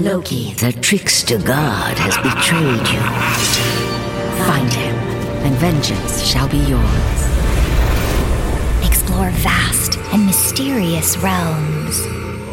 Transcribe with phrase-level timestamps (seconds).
[0.00, 3.00] Loki, the trickster god, has betrayed you.
[4.46, 4.94] Find him,
[5.44, 7.18] and vengeance shall be yours.
[8.86, 12.00] Explore vast and mysterious realms.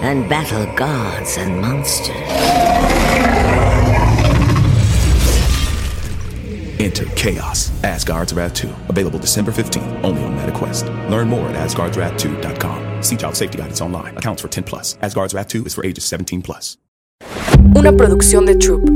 [0.01, 2.15] And battle gods and monsters.
[6.79, 8.73] Enter Chaos, Asgard's Wrath 2.
[8.89, 11.09] Available December 15th, only on MetaQuest.
[11.11, 13.03] Learn more at asgardswrath2.com.
[13.03, 14.17] See child safety guidance online.
[14.17, 14.97] Accounts for 10 plus.
[15.03, 16.77] Asgard's Wrath 2 is for ages 17 plus.
[17.73, 18.87] Una producción de Troop.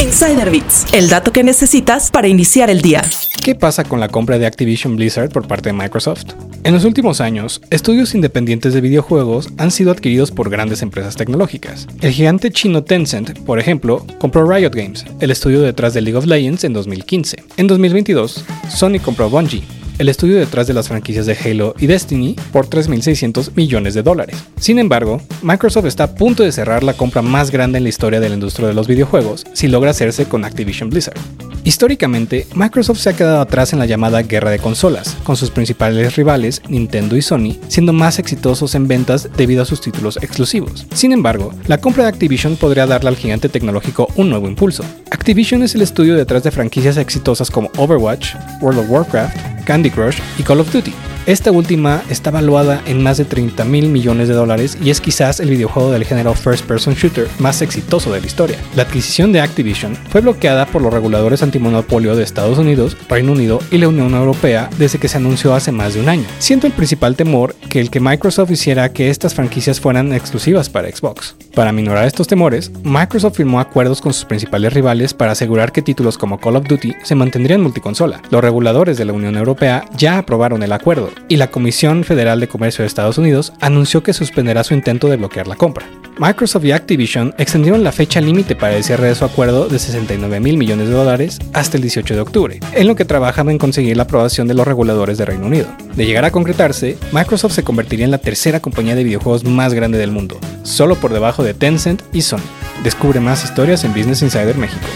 [0.00, 3.02] Insider Bits, el dato que necesitas para iniciar el día.
[3.42, 6.24] ¿Qué pasa con la compra de Activision Blizzard por parte de Microsoft?
[6.64, 11.86] En los últimos años, estudios independientes de videojuegos han sido adquiridos por grandes empresas tecnológicas.
[12.00, 16.26] El gigante chino Tencent, por ejemplo, compró Riot Games, el estudio detrás de League of
[16.26, 17.42] Legends en 2015.
[17.56, 19.64] En 2022, Sony compró Bungie,
[19.98, 24.36] el estudio detrás de las franquicias de Halo y Destiny, por 3.600 millones de dólares.
[24.58, 28.20] Sin embargo, Microsoft está a punto de cerrar la compra más grande en la historia
[28.20, 31.18] de la industria de los videojuegos si logra hacerse con Activision Blizzard.
[31.66, 36.14] Históricamente, Microsoft se ha quedado atrás en la llamada guerra de consolas, con sus principales
[36.14, 40.86] rivales, Nintendo y Sony, siendo más exitosos en ventas debido a sus títulos exclusivos.
[40.94, 44.84] Sin embargo, la compra de Activision podría darle al gigante tecnológico un nuevo impulso.
[45.10, 50.20] Activision es el estudio detrás de franquicias exitosas como Overwatch, World of Warcraft, Candy Crush
[50.38, 51.15] y Call of Duty.
[51.26, 55.40] Esta última está valuada en más de 30 mil millones de dólares y es quizás
[55.40, 58.58] el videojuego del género First Person Shooter más exitoso de la historia.
[58.76, 63.58] La adquisición de Activision fue bloqueada por los reguladores antimonopolio de Estados Unidos, Reino Unido
[63.72, 66.26] y la Unión Europea desde que se anunció hace más de un año.
[66.38, 70.88] Siento el principal temor que el que Microsoft hiciera que estas franquicias fueran exclusivas para
[70.88, 71.34] Xbox.
[71.56, 76.18] Para minorar estos temores, Microsoft firmó acuerdos con sus principales rivales para asegurar que títulos
[76.18, 78.22] como Call of Duty se mantendrían multiconsola.
[78.30, 82.48] Los reguladores de la Unión Europea ya aprobaron el acuerdo y la Comisión Federal de
[82.48, 85.86] Comercio de Estados Unidos anunció que suspenderá su intento de bloquear la compra.
[86.18, 90.40] Microsoft y Activision extendieron la fecha límite para el cierre de su acuerdo de 69
[90.40, 93.96] mil millones de dólares hasta el 18 de octubre, en lo que trabajan en conseguir
[93.96, 95.68] la aprobación de los reguladores de Reino Unido.
[95.94, 99.98] De llegar a concretarse, Microsoft se convertiría en la tercera compañía de videojuegos más grande
[99.98, 102.40] del mundo, solo por debajo de Tencent y Sony.
[102.82, 104.86] Descubre más historias en Business Insider México.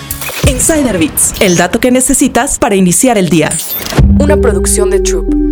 [0.48, 3.50] Insider Bits, el dato que necesitas para iniciar el día.
[4.18, 5.49] Una producción de Troop.